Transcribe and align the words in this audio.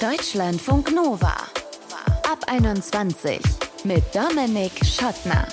Deutschlandfunk 0.00 0.94
Nova. 0.94 1.34
Ab 2.30 2.44
21 2.48 3.40
mit 3.84 4.04
Dominik 4.14 4.72
Schottner. 4.84 5.48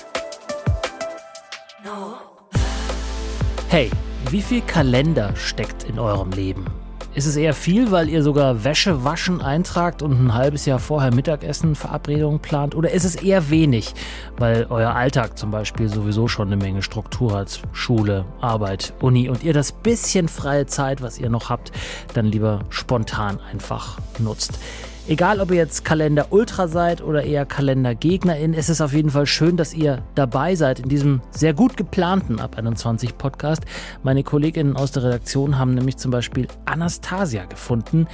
Hey, 3.68 3.90
wie 4.28 4.42
viel 4.42 4.60
Kalender 4.60 5.34
steckt 5.34 5.84
in 5.84 5.98
eurem 5.98 6.30
Leben? 6.32 6.83
Ist 7.14 7.26
es 7.26 7.36
eher 7.36 7.54
viel, 7.54 7.92
weil 7.92 8.08
ihr 8.08 8.24
sogar 8.24 8.64
Wäsche 8.64 9.04
waschen 9.04 9.40
eintragt 9.40 10.02
und 10.02 10.20
ein 10.20 10.34
halbes 10.34 10.66
Jahr 10.66 10.80
vorher 10.80 11.14
Mittagessen 11.14 11.76
Verabredungen 11.76 12.40
plant? 12.40 12.74
Oder 12.74 12.90
ist 12.90 13.04
es 13.04 13.14
eher 13.14 13.50
wenig, 13.50 13.94
weil 14.36 14.66
euer 14.68 14.96
Alltag 14.96 15.38
zum 15.38 15.52
Beispiel 15.52 15.88
sowieso 15.88 16.26
schon 16.26 16.48
eine 16.48 16.56
Menge 16.56 16.82
Struktur 16.82 17.36
hat? 17.36 17.62
Schule, 17.72 18.24
Arbeit, 18.40 18.94
Uni 19.00 19.28
und 19.28 19.44
ihr 19.44 19.52
das 19.52 19.70
bisschen 19.70 20.26
freie 20.26 20.66
Zeit, 20.66 21.02
was 21.02 21.20
ihr 21.20 21.30
noch 21.30 21.50
habt, 21.50 21.70
dann 22.14 22.26
lieber 22.26 22.64
spontan 22.68 23.38
einfach 23.52 23.98
nutzt. 24.18 24.58
Egal, 25.06 25.42
ob 25.42 25.50
ihr 25.50 25.58
jetzt 25.58 25.84
Kalender 25.84 26.28
Ultra 26.30 26.66
seid 26.66 27.02
oder 27.02 27.24
eher 27.24 27.44
Kalender 27.44 27.94
Gegnerin, 27.94 28.54
ist 28.54 28.70
es 28.70 28.80
auf 28.80 28.94
jeden 28.94 29.10
Fall 29.10 29.26
schön, 29.26 29.58
dass 29.58 29.74
ihr 29.74 30.02
dabei 30.14 30.54
seid 30.54 30.80
in 30.80 30.88
diesem 30.88 31.20
sehr 31.30 31.52
gut 31.52 31.76
geplanten 31.76 32.40
Ab 32.40 32.56
21 32.56 33.18
Podcast. 33.18 33.64
Meine 34.02 34.22
Kolleginnen 34.22 34.76
aus 34.76 34.92
der 34.92 35.04
Redaktion 35.04 35.58
haben 35.58 35.74
nämlich 35.74 35.98
zum 35.98 36.10
Beispiel 36.10 36.48
Anastasia 36.64 37.44
gefunden, 37.44 38.06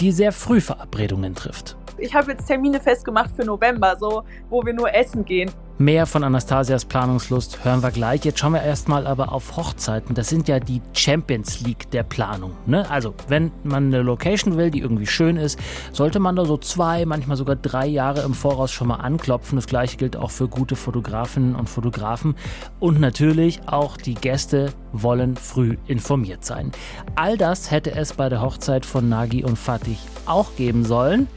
die 0.00 0.10
sehr 0.10 0.32
früh 0.32 0.62
Verabredungen 0.62 1.34
trifft. 1.34 1.76
Ich 1.98 2.14
habe 2.14 2.32
jetzt 2.32 2.46
Termine 2.46 2.80
festgemacht 2.80 3.36
für 3.36 3.44
November, 3.44 3.98
so 4.00 4.24
wo 4.48 4.64
wir 4.64 4.72
nur 4.72 4.94
essen 4.94 5.26
gehen. 5.26 5.50
Mehr 5.80 6.06
von 6.06 6.24
Anastasias 6.24 6.84
Planungslust 6.84 7.64
hören 7.64 7.84
wir 7.84 7.92
gleich. 7.92 8.24
Jetzt 8.24 8.40
schauen 8.40 8.54
wir 8.54 8.62
erstmal 8.62 9.06
aber 9.06 9.30
auf 9.30 9.56
Hochzeiten. 9.56 10.12
Das 10.12 10.28
sind 10.28 10.48
ja 10.48 10.58
die 10.58 10.82
Champions 10.92 11.60
League 11.60 11.88
der 11.92 12.02
Planung. 12.02 12.50
Ne? 12.66 12.90
Also, 12.90 13.14
wenn 13.28 13.52
man 13.62 13.86
eine 13.86 14.02
Location 14.02 14.56
will, 14.56 14.72
die 14.72 14.80
irgendwie 14.80 15.06
schön 15.06 15.36
ist, 15.36 15.56
sollte 15.92 16.18
man 16.18 16.34
da 16.34 16.44
so 16.46 16.56
zwei, 16.56 17.06
manchmal 17.06 17.36
sogar 17.36 17.54
drei 17.54 17.86
Jahre 17.86 18.22
im 18.22 18.34
Voraus 18.34 18.72
schon 18.72 18.88
mal 18.88 18.96
anklopfen. 18.96 19.54
Das 19.54 19.68
gleiche 19.68 19.98
gilt 19.98 20.16
auch 20.16 20.32
für 20.32 20.48
gute 20.48 20.74
Fotografinnen 20.74 21.54
und 21.54 21.68
Fotografen. 21.68 22.34
Und 22.80 22.98
natürlich 22.98 23.60
auch 23.66 23.96
die 23.96 24.14
Gäste 24.14 24.72
wollen 24.92 25.36
früh 25.36 25.76
informiert 25.86 26.44
sein. 26.44 26.72
All 27.14 27.38
das 27.38 27.70
hätte 27.70 27.92
es 27.92 28.14
bei 28.14 28.28
der 28.28 28.42
Hochzeit 28.42 28.84
von 28.84 29.08
Nagi 29.08 29.44
und 29.44 29.56
Fatih 29.56 29.98
auch 30.26 30.56
geben 30.56 30.84
sollen 30.84 31.28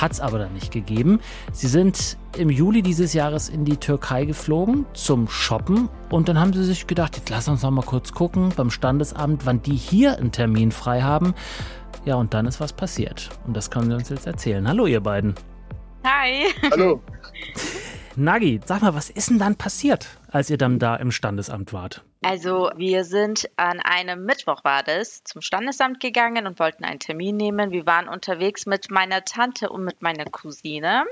hat 0.00 0.12
es 0.12 0.20
aber 0.20 0.38
dann 0.38 0.52
nicht 0.54 0.72
gegeben. 0.72 1.20
Sie 1.52 1.68
sind 1.68 2.16
im 2.36 2.50
Juli 2.50 2.82
dieses 2.82 3.12
Jahres 3.12 3.48
in 3.48 3.64
die 3.64 3.76
Türkei 3.76 4.24
geflogen 4.24 4.86
zum 4.92 5.28
Shoppen 5.28 5.88
und 6.10 6.28
dann 6.28 6.38
haben 6.38 6.52
sie 6.52 6.64
sich 6.64 6.86
gedacht, 6.86 7.16
jetzt 7.16 7.30
lass 7.30 7.48
uns 7.48 7.62
noch 7.62 7.70
mal 7.70 7.84
kurz 7.84 8.12
gucken 8.12 8.50
beim 8.56 8.70
Standesamt, 8.70 9.46
wann 9.46 9.62
die 9.62 9.76
hier 9.76 10.18
einen 10.18 10.32
Termin 10.32 10.72
frei 10.72 11.02
haben. 11.02 11.34
Ja, 12.04 12.16
und 12.16 12.34
dann 12.34 12.46
ist 12.46 12.60
was 12.60 12.72
passiert 12.72 13.30
und 13.46 13.56
das 13.56 13.70
können 13.70 13.88
Sie 13.88 13.94
uns 13.94 14.08
jetzt 14.08 14.26
erzählen. 14.26 14.66
Hallo 14.68 14.86
ihr 14.86 15.00
beiden. 15.00 15.34
Hi. 16.04 16.44
Hallo. 16.70 17.00
Nagi, 18.16 18.60
sag 18.64 18.82
mal, 18.82 18.94
was 18.94 19.10
ist 19.10 19.30
denn 19.30 19.38
dann 19.38 19.56
passiert, 19.56 20.18
als 20.30 20.50
ihr 20.50 20.58
dann 20.58 20.78
da 20.78 20.96
im 20.96 21.10
Standesamt 21.10 21.72
wart? 21.72 22.04
Also 22.22 22.70
wir 22.76 23.04
sind 23.04 23.50
an 23.56 23.80
einem 23.80 24.24
Mittwoch 24.24 24.64
war 24.64 24.82
das 24.82 25.24
zum 25.24 25.42
Standesamt 25.42 26.00
gegangen 26.00 26.46
und 26.46 26.58
wollten 26.58 26.84
einen 26.84 27.00
Termin 27.00 27.36
nehmen. 27.36 27.70
Wir 27.70 27.86
waren 27.86 28.08
unterwegs 28.08 28.66
mit 28.66 28.90
meiner 28.90 29.24
Tante 29.24 29.68
und 29.68 29.84
mit 29.84 30.00
meiner 30.00 30.24
Cousine. 30.24 31.04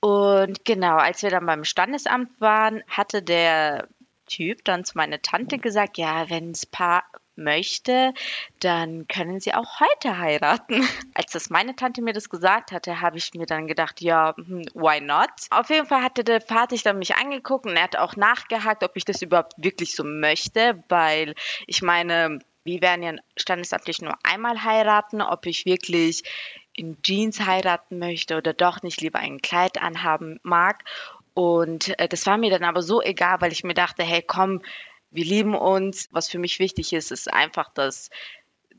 Und 0.00 0.64
genau, 0.64 0.96
als 0.96 1.22
wir 1.22 1.30
dann 1.30 1.44
beim 1.44 1.64
Standesamt 1.64 2.40
waren, 2.40 2.82
hatte 2.88 3.22
der 3.22 3.88
Typ 4.26 4.64
dann 4.64 4.84
zu 4.84 4.96
meiner 4.96 5.20
Tante 5.20 5.58
gesagt, 5.58 5.98
ja, 5.98 6.30
wenn 6.30 6.52
das 6.52 6.66
Paar 6.66 7.04
möchte, 7.38 8.12
dann 8.60 9.08
können 9.08 9.40
sie 9.40 9.54
auch 9.54 9.80
heute 9.80 10.18
heiraten. 10.18 10.82
Als 11.14 11.32
das 11.32 11.50
meine 11.50 11.74
Tante 11.76 12.02
mir 12.02 12.12
das 12.12 12.28
gesagt 12.28 12.72
hatte, 12.72 13.00
habe 13.00 13.18
ich 13.18 13.32
mir 13.34 13.46
dann 13.46 13.66
gedacht, 13.66 14.00
ja, 14.00 14.34
hm, 14.36 14.62
why 14.74 15.00
not? 15.00 15.30
Auf 15.50 15.70
jeden 15.70 15.86
Fall 15.86 16.02
hatte 16.02 16.24
der 16.24 16.40
Vater 16.40 16.76
dann 16.84 16.98
mich 16.98 17.16
angeguckt 17.16 17.66
und 17.66 17.76
er 17.76 17.84
hat 17.84 17.96
auch 17.96 18.16
nachgehakt, 18.16 18.84
ob 18.84 18.96
ich 18.96 19.04
das 19.04 19.22
überhaupt 19.22 19.54
wirklich 19.56 19.94
so 19.94 20.04
möchte, 20.04 20.82
weil 20.88 21.34
ich 21.66 21.82
meine, 21.82 22.40
wir 22.64 22.82
werden 22.82 23.02
ja 23.02 23.12
standesamtlich 23.36 24.02
nur 24.02 24.14
einmal 24.22 24.62
heiraten, 24.62 25.22
ob 25.22 25.46
ich 25.46 25.64
wirklich 25.64 26.22
in 26.74 27.00
Jeans 27.02 27.44
heiraten 27.44 27.98
möchte 27.98 28.36
oder 28.36 28.52
doch 28.52 28.82
nicht 28.82 29.00
lieber 29.00 29.18
ein 29.18 29.40
Kleid 29.40 29.80
anhaben 29.80 30.38
mag. 30.42 30.84
Und 31.34 31.98
äh, 31.98 32.08
das 32.08 32.26
war 32.26 32.36
mir 32.36 32.50
dann 32.50 32.64
aber 32.64 32.82
so 32.82 33.02
egal, 33.02 33.40
weil 33.40 33.52
ich 33.52 33.64
mir 33.64 33.74
dachte, 33.74 34.02
hey, 34.02 34.22
komm, 34.22 34.60
wir 35.10 35.24
lieben 35.24 35.54
uns. 35.54 36.08
Was 36.10 36.28
für 36.28 36.38
mich 36.38 36.58
wichtig 36.58 36.92
ist, 36.92 37.10
ist 37.10 37.32
einfach, 37.32 37.72
dass 37.72 38.10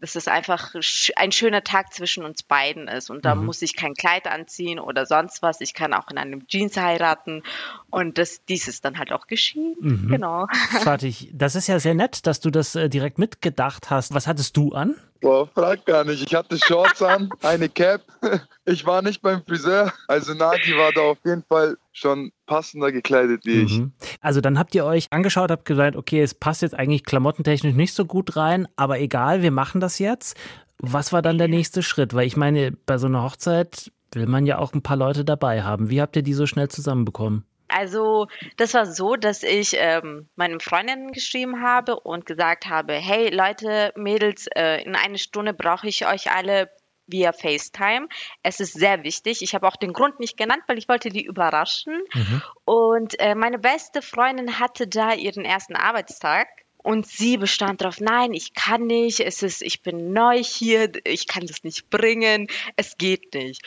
dass 0.01 0.16
es 0.16 0.28
einfach 0.28 0.75
ein 1.16 1.31
schöner 1.31 1.63
Tag 1.63 1.94
zwischen 1.94 2.23
uns 2.23 2.44
beiden 2.44 2.88
ist. 2.88 3.09
Und 3.09 3.25
da 3.25 3.35
mhm. 3.35 3.45
muss 3.45 3.62
ich 3.62 3.75
kein 3.75 3.94
Kleid 3.94 4.28
anziehen 4.28 4.79
oder 4.79 5.06
sonst 5.06 5.41
was. 5.41 5.62
Ich 5.62 5.73
kann 5.73 5.94
auch 5.94 6.09
in 6.09 6.17
einem 6.17 6.47
Jeans 6.47 6.78
heiraten. 6.78 7.44
Und 7.90 8.17
das, 8.17 8.44
dies 8.45 8.67
ist 8.67 8.85
dann 8.85 8.97
halt 8.97 9.12
auch 9.12 9.28
geschehen. 9.28 9.75
Mhm. 9.79 10.07
Genau. 10.09 10.47
Fertig. 10.81 11.31
Das 11.34 11.56
ist 11.56 11.67
ja 11.67 11.79
sehr 11.79 11.95
nett, 11.95 12.25
dass 12.28 12.40
du 12.40 12.50
das 12.50 12.75
äh, 12.75 12.90
direkt 12.90 13.17
mitgedacht 13.19 13.90
hast. 13.90 14.13
Was 14.13 14.28
hattest 14.28 14.56
du 14.57 14.72
an? 14.73 14.96
Boah, 15.22 15.47
frag 15.47 15.85
gar 15.85 16.03
nicht. 16.06 16.25
Ich 16.25 16.34
hatte 16.34 16.57
Shorts 16.57 17.02
an, 17.02 17.30
eine 17.41 17.69
Cap. 17.69 18.02
Ich 18.66 18.85
war 18.85 19.02
nicht 19.02 19.24
beim 19.24 19.44
Friseur. 19.44 19.91
Also 20.07 20.35
Nagi 20.35 20.78
war 20.78 20.91
da 20.91 21.02
auf 21.02 21.18
jeden 21.25 21.44
Fall 21.44 21.78
schon 21.91 22.31
passender 22.46 22.91
gekleidet 22.91 23.44
wie 23.44 23.63
ich. 23.63 23.79
Mhm. 23.79 23.94
Also 24.22 24.41
dann 24.41 24.59
habt 24.59 24.75
ihr 24.75 24.85
euch 24.85 25.08
angeschaut, 25.09 25.50
habt 25.50 25.66
gesagt, 25.66 25.96
okay, 25.96 26.22
es 26.22 26.35
passt 26.35 26.62
jetzt 26.62 26.75
eigentlich 26.75 27.03
klamottentechnisch 27.03 27.74
nicht 27.74 27.96
so 27.96 28.06
gut 28.06 28.35
rein, 28.35 28.68
aber 28.75 29.00
egal, 29.00 29.41
wir 29.41 29.50
machen 29.50 29.81
das 29.81 29.97
jetzt. 29.97 30.38
Was 30.78 31.12
war 31.12 31.24
dann 31.24 31.40
der 31.40 31.47
nächste 31.47 31.81
Schritt? 31.81 32.13
Weil 32.13 32.28
ich 32.28 32.38
meine, 32.38 32.72
bei 32.72 33.00
so 33.00 33.08
einer 33.08 33.24
Hochzeit 33.24 33.91
will 34.13 34.28
man 34.28 34.46
ja 34.46 34.59
auch 34.59 34.74
ein 34.74 34.84
paar 34.84 34.97
Leute 34.97 35.25
dabei 35.25 35.63
haben. 35.63 35.90
Wie 35.90 36.02
habt 36.02 36.16
ihr 36.16 36.22
die 36.22 36.34
so 36.34 36.46
schnell 36.46 36.68
zusammenbekommen? 36.68 37.46
Also 37.69 38.28
das 38.57 38.74
war 38.74 38.85
so, 38.85 39.16
dass 39.16 39.44
ich 39.44 39.75
ähm, 39.78 40.28
meinen 40.35 40.59
Freundinnen 40.59 41.12
geschrieben 41.12 41.62
habe 41.62 42.00
und 42.00 42.25
gesagt 42.25 42.66
habe, 42.68 42.94
hey 42.94 43.30
Leute, 43.30 43.94
Mädels, 43.96 44.47
äh, 44.56 44.84
in 44.84 44.96
einer 44.96 45.18
Stunde 45.18 45.53
brauche 45.53 45.88
ich 45.88 46.08
euch 46.08 46.31
alle 46.31 46.69
via 47.12 47.34
FaceTime. 47.34 48.08
Es 48.44 48.59
ist 48.59 48.74
sehr 48.74 49.03
wichtig. 49.03 49.41
Ich 49.41 49.56
habe 49.56 49.68
auch 49.68 49.75
den 49.75 49.94
Grund 49.94 50.19
nicht 50.19 50.38
genannt, 50.38 50.63
weil 50.68 50.78
ich 50.78 50.88
wollte 50.88 51.09
die 51.09 51.24
überraschen. 51.24 52.00
Mhm. 52.13 52.41
Und 52.66 53.19
äh, 53.19 53.35
meine 53.35 53.59
beste 53.59 54.02
Freundin 54.02 54.59
hatte 54.59 54.88
da 54.88 55.13
ihren 55.13 55.46
ersten 55.46 55.75
Arbeitstag. 55.75 56.47
Und 56.81 57.06
sie 57.06 57.35
bestand 57.35 57.81
darauf, 57.81 58.00
nein, 58.00 58.34
ich 58.34 58.53
kann 58.53 58.88
nicht, 58.88 59.19
es 59.19 59.44
ist, 59.44 59.62
ich 59.62 59.81
bin 59.81 60.13
neu 60.13 60.41
hier, 60.41 60.90
ich 61.03 61.28
kann 61.28 61.46
das 61.46 61.66
nicht 61.66 61.90
bringen, 61.90 62.47
es 62.78 62.97
geht 62.97 63.34
nicht. 63.34 63.62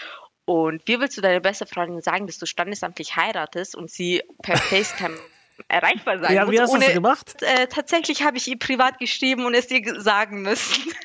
Und 0.45 0.83
wie 0.87 0.99
willst 0.99 1.17
du 1.17 1.21
deiner 1.21 1.41
beste 1.41 1.67
Freundin 1.67 2.03
sagen, 2.03 2.27
dass 2.27 2.39
du 2.39 2.47
standesamtlich 2.47 3.17
heiratest 3.17 3.77
und 3.77 3.91
sie 3.91 4.23
per 4.43 4.57
FaceTime 4.59 5.17
erreichbar 5.69 6.19
sein 6.19 6.35
ja, 6.35 6.45
muss? 6.45 6.53
Wie 6.53 6.61
hast 6.61 6.75
du 6.75 6.79
das 6.79 6.93
gemacht? 6.93 7.43
Äh, 7.43 7.67
tatsächlich 7.69 8.25
habe 8.25 8.37
ich 8.37 8.49
ihr 8.49 8.59
privat 8.59 8.99
geschrieben 8.99 9.45
und 9.45 9.55
es 9.55 9.71
ihr 9.71 10.01
sagen 10.01 10.43
müssen. 10.43 10.93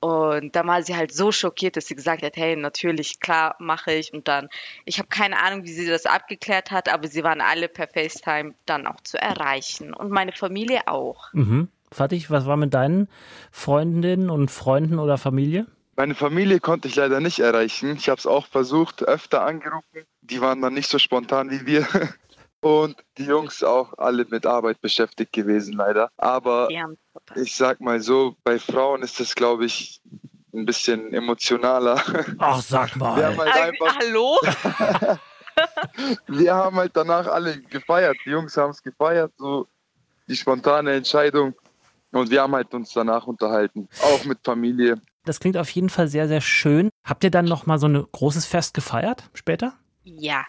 Und 0.00 0.54
da 0.54 0.66
war 0.66 0.82
sie 0.82 0.94
halt 0.94 1.14
so 1.14 1.32
schockiert, 1.32 1.78
dass 1.78 1.86
sie 1.86 1.94
gesagt 1.94 2.22
hat, 2.22 2.36
hey, 2.36 2.56
natürlich, 2.56 3.20
klar, 3.20 3.56
mache 3.58 3.94
ich. 3.94 4.12
Und 4.12 4.28
dann, 4.28 4.50
ich 4.84 4.98
habe 4.98 5.08
keine 5.08 5.40
Ahnung, 5.40 5.64
wie 5.64 5.72
sie 5.72 5.86
das 5.86 6.04
abgeklärt 6.04 6.70
hat, 6.70 6.92
aber 6.92 7.08
sie 7.08 7.24
waren 7.24 7.40
alle 7.40 7.68
per 7.68 7.88
FaceTime 7.88 8.52
dann 8.66 8.86
auch 8.86 9.00
zu 9.00 9.18
erreichen. 9.18 9.94
Und 9.94 10.10
meine 10.10 10.32
Familie 10.32 10.88
auch. 10.88 11.32
Mhm. 11.32 11.68
Fatih, 11.90 12.26
was 12.28 12.44
war 12.44 12.58
mit 12.58 12.74
deinen 12.74 13.08
Freundinnen 13.50 14.28
und 14.28 14.50
Freunden 14.50 14.98
oder 14.98 15.16
Familie? 15.16 15.66
Meine 15.96 16.14
Familie 16.14 16.60
konnte 16.60 16.88
ich 16.88 16.96
leider 16.96 17.20
nicht 17.20 17.38
erreichen. 17.38 17.96
Ich 17.96 18.08
habe 18.08 18.18
es 18.18 18.26
auch 18.26 18.46
versucht, 18.46 19.02
öfter 19.02 19.44
angerufen. 19.44 20.04
Die 20.22 20.40
waren 20.40 20.60
dann 20.60 20.74
nicht 20.74 20.90
so 20.90 20.98
spontan 20.98 21.50
wie 21.50 21.66
wir. 21.66 21.86
Und 22.60 22.96
die 23.18 23.24
Jungs 23.24 23.62
auch 23.62 23.98
alle 23.98 24.24
mit 24.24 24.46
Arbeit 24.46 24.80
beschäftigt 24.80 25.34
gewesen, 25.34 25.74
leider. 25.74 26.10
Aber 26.16 26.68
ich 27.34 27.54
sag 27.54 27.80
mal 27.80 28.00
so, 28.00 28.36
bei 28.42 28.58
Frauen 28.58 29.02
ist 29.02 29.20
das, 29.20 29.34
glaube 29.34 29.66
ich, 29.66 30.00
ein 30.54 30.64
bisschen 30.64 31.12
emotionaler. 31.12 32.02
Ach, 32.38 32.62
sag 32.62 32.96
mal. 32.96 33.16
Wir 33.18 33.26
haben 33.26 33.38
halt 33.38 33.54
einfach, 33.54 33.98
Hallo? 33.98 34.40
wir 36.26 36.54
haben 36.54 36.76
halt 36.76 36.92
danach 36.94 37.26
alle 37.26 37.60
gefeiert. 37.60 38.16
Die 38.24 38.30
Jungs 38.30 38.56
haben 38.56 38.70
es 38.70 38.82
gefeiert, 38.82 39.32
so 39.36 39.68
die 40.26 40.36
spontane 40.36 40.94
Entscheidung. 40.94 41.54
Und 42.12 42.30
wir 42.30 42.42
haben 42.42 42.54
halt 42.54 42.72
uns 42.72 42.92
danach 42.92 43.26
unterhalten, 43.26 43.88
auch 44.00 44.24
mit 44.24 44.38
Familie. 44.44 45.00
Das 45.24 45.40
klingt 45.40 45.56
auf 45.56 45.70
jeden 45.70 45.88
Fall 45.88 46.08
sehr, 46.08 46.28
sehr 46.28 46.40
schön. 46.40 46.90
Habt 47.04 47.24
ihr 47.24 47.30
dann 47.30 47.46
noch 47.46 47.66
mal 47.66 47.78
so 47.78 47.88
ein 47.88 48.06
großes 48.12 48.46
Fest 48.46 48.74
gefeiert 48.74 49.30
später? 49.32 49.74
Ja, 50.04 50.44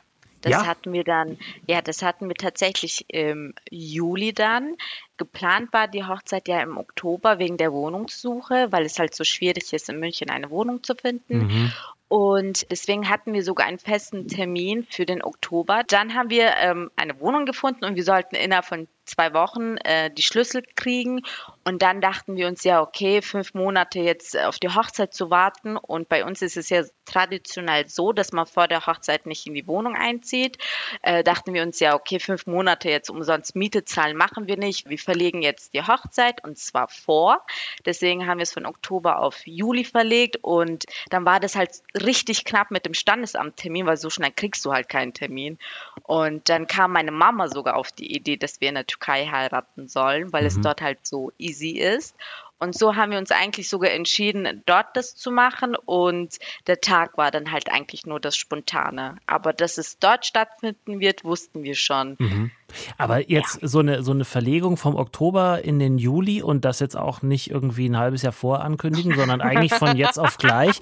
das 0.45 0.51
ja? 0.51 0.65
hatten 0.67 0.93
wir 0.93 1.03
dann, 1.03 1.39
ja, 1.65 1.81
das 1.81 2.03
hatten 2.03 2.27
wir 2.27 2.35
tatsächlich 2.35 3.05
im 3.07 3.55
Juli 3.71 4.31
dann. 4.31 4.75
Geplant 5.17 5.73
war 5.73 5.87
die 5.87 6.03
Hochzeit 6.03 6.47
ja 6.47 6.61
im 6.61 6.77
Oktober 6.77 7.39
wegen 7.39 7.57
der 7.57 7.73
Wohnungssuche, 7.73 8.67
weil 8.69 8.85
es 8.85 8.99
halt 8.99 9.15
so 9.15 9.23
schwierig 9.23 9.73
ist, 9.73 9.89
in 9.89 9.99
München 9.99 10.29
eine 10.29 10.51
Wohnung 10.51 10.83
zu 10.83 10.93
finden. 10.93 11.47
Mhm. 11.47 11.71
Und 12.07 12.69
deswegen 12.69 13.09
hatten 13.09 13.33
wir 13.33 13.43
sogar 13.43 13.65
einen 13.65 13.79
festen 13.79 14.27
Termin 14.27 14.85
für 14.87 15.07
den 15.07 15.23
Oktober. 15.23 15.81
Dann 15.87 16.13
haben 16.13 16.29
wir 16.29 16.55
ähm, 16.57 16.91
eine 16.95 17.19
Wohnung 17.19 17.47
gefunden 17.47 17.83
und 17.83 17.95
wir 17.95 18.03
sollten 18.03 18.35
innerhalb 18.35 18.65
von 18.65 18.87
zwei 19.05 19.33
Wochen 19.33 19.77
äh, 19.77 20.11
die 20.11 20.21
Schlüssel 20.21 20.63
kriegen. 20.75 21.23
Und 21.67 21.81
dann 21.81 21.99
dachten 21.99 22.35
wir 22.35 22.47
uns 22.47 22.63
ja, 22.63 22.79
okay, 22.79 23.23
fünf 23.23 23.55
Monate 23.55 23.99
jetzt 23.99 24.37
auf 24.37 24.59
die 24.59 24.69
Hochzeit 24.69 25.15
zu 25.15 25.31
warten. 25.31 25.77
Und 25.77 26.07
bei 26.07 26.23
uns 26.23 26.43
ist 26.43 26.57
es 26.57 26.69
ja 26.69 26.83
traditionell 27.05 27.89
so, 27.89 28.13
dass 28.13 28.31
man 28.31 28.45
vor 28.45 28.67
der 28.67 28.85
Hochzeit 28.85 29.25
nicht 29.25 29.47
in 29.47 29.55
die 29.55 29.65
Wohnung 29.65 29.95
einzieht. 29.95 30.59
Äh, 31.01 31.23
dachten 31.23 31.55
wir 31.55 31.63
uns 31.63 31.79
ja, 31.79 31.95
okay, 31.95 32.19
fünf 32.19 32.45
Monate 32.45 32.91
jetzt 32.91 33.09
umsonst 33.09 33.55
Miete 33.55 33.83
zahlen 33.83 34.15
machen 34.15 34.45
wir 34.47 34.57
nicht. 34.57 34.89
Wir 34.89 34.99
verlegen 34.99 35.41
jetzt 35.41 35.73
die 35.73 35.81
Hochzeit 35.81 36.43
und 36.43 36.59
zwar 36.59 36.87
vor. 36.87 37.43
Deswegen 37.83 38.27
haben 38.27 38.37
wir 38.37 38.43
es 38.43 38.53
von 38.53 38.67
Oktober 38.67 39.17
auf 39.17 39.47
Juli 39.47 39.85
verlegt. 39.85 40.37
Und 40.43 40.85
dann 41.09 41.25
war 41.25 41.39
das 41.39 41.55
halt 41.55 41.71
richtig 41.95 42.45
knapp 42.45 42.69
mit 42.69 42.85
dem 42.85 42.93
Standesamttermin, 42.93 43.87
weil 43.87 43.97
so 43.97 44.11
schnell 44.11 44.31
kriegst 44.31 44.63
du 44.65 44.71
halt 44.71 44.87
keinen 44.87 45.13
Termin. 45.13 45.57
Und 46.03 46.47
dann 46.47 46.67
kam 46.67 46.91
meine 46.91 47.11
Mama 47.11 47.47
sogar 47.47 47.75
auf 47.75 47.91
die 47.91 48.15
Idee, 48.15 48.37
dass 48.37 48.61
wir 48.61 48.69
in 48.69 48.75
der 48.75 48.85
Türkei 48.85 49.25
heiraten 49.25 49.87
sollen, 49.87 50.31
weil 50.31 50.43
mhm. 50.43 50.47
es 50.47 50.61
dort 50.61 50.83
halt 50.83 51.07
so 51.07 51.31
easy 51.39 51.54
sie 51.57 51.77
ist. 51.77 52.15
Und 52.57 52.77
so 52.77 52.95
haben 52.95 53.11
wir 53.11 53.17
uns 53.17 53.31
eigentlich 53.31 53.67
sogar 53.67 53.91
entschieden, 53.91 54.63
dort 54.65 54.95
das 54.95 55.15
zu 55.15 55.29
machen. 55.29 55.75
Und 55.75 56.37
der 56.67 56.79
Tag 56.79 57.17
war 57.17 57.29
dann 57.29 57.51
halt 57.51 57.69
eigentlich 57.69 58.05
nur 58.05 58.19
das 58.19 58.37
Spontane. 58.37 59.15
Aber 59.27 59.51
dass 59.51 59.77
es 59.77 59.99
dort 59.99 60.25
stattfinden 60.25 61.01
wird, 61.01 61.25
wussten 61.25 61.63
wir 61.63 61.75
schon. 61.75 62.15
Mhm. 62.17 62.51
Aber 62.97 63.29
jetzt 63.29 63.61
ja. 63.61 63.67
so, 63.67 63.79
eine, 63.79 64.03
so 64.03 64.11
eine 64.11 64.23
Verlegung 64.23 64.77
vom 64.77 64.95
Oktober 64.95 65.63
in 65.65 65.79
den 65.79 65.97
Juli 65.97 66.41
und 66.41 66.63
das 66.63 66.79
jetzt 66.79 66.95
auch 66.95 67.21
nicht 67.21 67.51
irgendwie 67.51 67.89
ein 67.89 67.97
halbes 67.97 68.21
Jahr 68.21 68.33
vorankündigen, 68.33 69.15
sondern 69.17 69.41
eigentlich 69.41 69.73
von 69.73 69.97
jetzt 69.97 70.17
auf 70.17 70.37
gleich. 70.37 70.79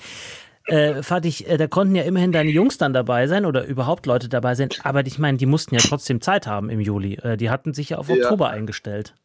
Äh, 0.67 1.01
Fatih, 1.01 1.43
äh, 1.45 1.57
da 1.57 1.67
konnten 1.67 1.95
ja 1.95 2.03
immerhin 2.03 2.31
deine 2.31 2.51
Jungs 2.51 2.77
dann 2.77 2.93
dabei 2.93 3.27
sein 3.27 3.45
oder 3.45 3.65
überhaupt 3.65 4.05
Leute 4.05 4.29
dabei 4.29 4.53
sein. 4.53 4.69
Aber 4.83 5.05
ich 5.05 5.17
meine, 5.17 5.39
die 5.39 5.47
mussten 5.47 5.73
ja 5.75 5.81
trotzdem 5.81 6.21
Zeit 6.21 6.45
haben 6.45 6.69
im 6.69 6.79
Juli. 6.79 7.15
Äh, 7.15 7.35
die 7.35 7.49
hatten 7.49 7.73
sich 7.73 7.89
ja 7.89 7.97
auf 7.97 8.09
ja. 8.09 8.15
Oktober 8.15 8.51
eingestellt 8.51 9.15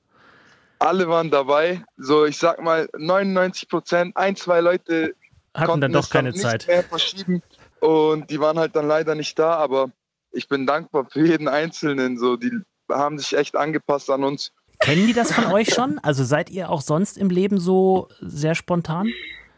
alle 0.79 1.09
waren 1.09 1.31
dabei. 1.31 1.85
So, 1.97 2.25
ich 2.25 2.39
sag 2.39 2.63
mal 2.63 2.89
99 2.97 3.69
Prozent. 3.69 4.17
Ein, 4.17 4.37
zwei 4.37 4.61
Leute 4.61 5.15
hatten 5.55 5.81
dann 5.81 5.93
doch 5.93 6.11
keine 6.11 6.35
Zeit. 6.35 6.67
Mehr 6.67 6.85
verschieben 6.85 7.43
und 7.81 8.31
die 8.31 8.41
waren 8.41 8.59
halt 8.59 8.77
dann 8.77 8.87
leider 8.87 9.15
nicht 9.15 9.39
da. 9.39 9.55
Aber 9.55 9.91
ich 10.33 10.49
bin 10.49 10.67
dankbar 10.67 11.07
für 11.11 11.27
jeden 11.27 11.49
Einzelnen. 11.49 12.19
So, 12.19 12.37
die 12.37 12.53
haben 12.91 13.19
sich 13.19 13.37
echt 13.37 13.57
angepasst 13.57 14.11
an 14.11 14.25
uns. 14.25 14.53
Kennen 14.81 15.07
die 15.07 15.13
das 15.13 15.33
von 15.33 15.47
euch 15.47 15.75
schon? 15.75 15.99
Also 15.99 16.25
seid 16.25 16.51
ihr 16.51 16.71
auch 16.71 16.81
sonst 16.81 17.19
im 17.19 17.31
Leben 17.31 17.59
so 17.59 18.09
sehr 18.21 18.55
spontan? 18.55 19.09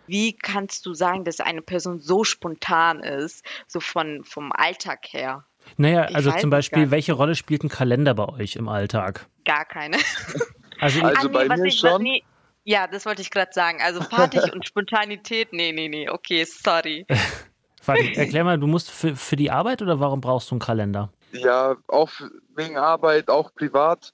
Wie 0.06 0.34
kannst 0.34 0.86
du 0.86 0.94
sagen, 0.94 1.24
dass 1.24 1.40
eine 1.40 1.62
Person 1.62 2.00
so 2.00 2.24
spontan 2.24 3.00
ist, 3.00 3.44
so 3.68 3.80
von, 3.80 4.24
vom 4.24 4.50
Alltag 4.50 5.00
her? 5.10 5.44
Naja, 5.76 6.08
ich 6.08 6.16
also 6.16 6.32
zum 6.32 6.50
Beispiel, 6.50 6.90
welche 6.90 7.12
Rolle 7.12 7.36
spielt 7.36 7.62
ein 7.62 7.68
Kalender 7.68 8.14
bei 8.14 8.28
euch 8.28 8.56
im 8.56 8.68
Alltag? 8.68 9.28
Gar 9.44 9.66
keine. 9.66 9.98
Also, 10.80 11.02
also 11.02 11.28
nee, 11.28 11.48
bei 11.48 11.56
mir 11.56 11.66
ich, 11.66 11.78
schon. 11.78 12.02
Nee, 12.02 12.24
ja, 12.64 12.86
das 12.86 13.06
wollte 13.06 13.22
ich 13.22 13.30
gerade 13.30 13.52
sagen. 13.52 13.78
Also 13.82 14.00
Party 14.00 14.38
und 14.52 14.66
Spontanität, 14.66 15.52
nee, 15.52 15.72
nee, 15.72 15.88
nee, 15.88 16.08
okay, 16.08 16.44
sorry. 16.44 17.06
Fatih, 17.82 18.14
erklär 18.14 18.44
mal, 18.44 18.58
du 18.58 18.66
musst 18.66 18.90
für, 18.90 19.16
für 19.16 19.36
die 19.36 19.50
Arbeit 19.50 19.80
oder 19.80 20.00
warum 20.00 20.20
brauchst 20.20 20.50
du 20.50 20.54
einen 20.54 20.60
Kalender? 20.60 21.10
Ja, 21.32 21.76
auch 21.88 22.10
wegen 22.54 22.76
Arbeit, 22.76 23.30
auch 23.30 23.54
privat, 23.54 24.12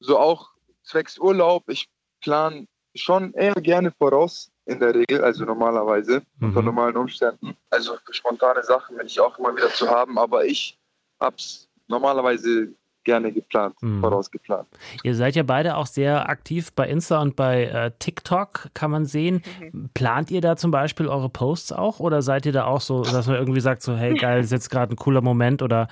so 0.00 0.18
auch 0.18 0.50
zwecks 0.82 1.18
Urlaub. 1.18 1.68
Ich 1.68 1.88
plane 2.20 2.66
schon 2.94 3.32
eher 3.34 3.54
gerne 3.54 3.90
voraus 3.90 4.50
in 4.66 4.80
der 4.80 4.94
Regel, 4.94 5.22
also 5.22 5.44
normalerweise, 5.44 6.22
mhm. 6.38 6.48
unter 6.48 6.62
normalen 6.62 6.96
Umständen. 6.96 7.56
Also 7.70 7.96
für 8.04 8.12
spontane 8.12 8.62
Sachen 8.62 8.96
bin 8.96 9.06
ich 9.06 9.18
auch 9.20 9.38
immer 9.38 9.56
wieder 9.56 9.70
zu 9.70 9.88
haben, 9.88 10.18
aber 10.18 10.44
ich 10.44 10.78
hab's 11.20 11.68
normalerweise 11.88 12.68
gerne 13.06 13.32
geplant, 13.32 13.74
mhm. 13.80 14.00
vorausgeplant. 14.00 14.68
Ihr 15.02 15.14
seid 15.14 15.36
ja 15.36 15.44
beide 15.44 15.76
auch 15.76 15.86
sehr 15.86 16.28
aktiv 16.28 16.72
bei 16.74 16.86
Insta 16.88 17.22
und 17.22 17.36
bei 17.36 17.64
äh, 17.64 17.92
TikTok, 17.98 18.68
kann 18.74 18.90
man 18.90 19.06
sehen. 19.06 19.42
Mhm. 19.72 19.88
Plant 19.94 20.30
ihr 20.30 20.42
da 20.42 20.56
zum 20.56 20.70
Beispiel 20.70 21.08
eure 21.08 21.30
Posts 21.30 21.72
auch 21.72 22.00
oder 22.00 22.20
seid 22.20 22.44
ihr 22.44 22.52
da 22.52 22.64
auch 22.64 22.82
so, 22.82 23.02
dass 23.02 23.26
man 23.28 23.36
irgendwie 23.36 23.60
sagt, 23.60 23.80
so, 23.80 23.96
hey 23.96 24.14
geil, 24.14 24.38
das 24.38 24.46
ist 24.46 24.52
jetzt 24.52 24.70
gerade 24.70 24.92
ein 24.92 24.96
cooler 24.96 25.22
Moment 25.22 25.62
oder 25.62 25.88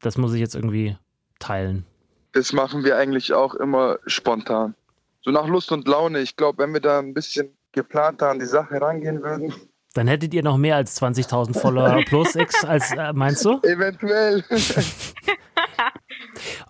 das 0.00 0.16
muss 0.16 0.32
ich 0.32 0.40
jetzt 0.40 0.54
irgendwie 0.54 0.96
teilen? 1.38 1.84
Das 2.32 2.52
machen 2.52 2.84
wir 2.84 2.96
eigentlich 2.96 3.34
auch 3.34 3.54
immer 3.54 3.98
spontan. 4.06 4.74
So 5.22 5.32
nach 5.32 5.48
Lust 5.48 5.72
und 5.72 5.88
Laune. 5.88 6.20
Ich 6.20 6.36
glaube, 6.36 6.62
wenn 6.62 6.72
wir 6.72 6.80
da 6.80 7.00
ein 7.00 7.12
bisschen 7.12 7.48
geplanter 7.72 8.30
an 8.30 8.38
die 8.38 8.46
Sache 8.46 8.80
rangehen 8.80 9.22
würden, 9.22 9.52
dann 9.94 10.08
hättet 10.08 10.34
ihr 10.34 10.42
noch 10.42 10.58
mehr 10.58 10.76
als 10.76 11.00
20.000 11.00 11.58
Follower 11.58 12.02
plus 12.04 12.34
X, 12.34 12.64
als 12.66 12.92
äh, 12.92 13.14
meinst 13.14 13.46
du? 13.46 13.52
Eventuell. 13.62 14.44